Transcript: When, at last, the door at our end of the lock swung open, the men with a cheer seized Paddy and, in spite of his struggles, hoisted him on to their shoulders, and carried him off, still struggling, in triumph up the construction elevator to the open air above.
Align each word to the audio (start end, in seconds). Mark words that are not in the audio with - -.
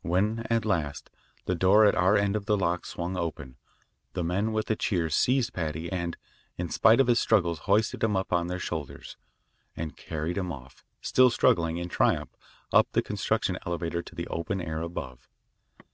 When, 0.00 0.46
at 0.48 0.64
last, 0.64 1.10
the 1.44 1.54
door 1.54 1.84
at 1.84 1.94
our 1.94 2.16
end 2.16 2.36
of 2.36 2.46
the 2.46 2.56
lock 2.56 2.86
swung 2.86 3.18
open, 3.18 3.58
the 4.14 4.24
men 4.24 4.52
with 4.54 4.70
a 4.70 4.76
cheer 4.76 5.10
seized 5.10 5.52
Paddy 5.52 5.92
and, 5.92 6.16
in 6.56 6.70
spite 6.70 7.00
of 7.00 7.06
his 7.06 7.18
struggles, 7.20 7.58
hoisted 7.58 8.02
him 8.02 8.16
on 8.16 8.24
to 8.30 8.44
their 8.48 8.58
shoulders, 8.58 9.18
and 9.76 9.94
carried 9.94 10.38
him 10.38 10.50
off, 10.50 10.86
still 11.02 11.28
struggling, 11.28 11.76
in 11.76 11.90
triumph 11.90 12.34
up 12.72 12.88
the 12.92 13.02
construction 13.02 13.58
elevator 13.66 14.00
to 14.00 14.14
the 14.14 14.26
open 14.28 14.62
air 14.62 14.80
above. 14.80 15.28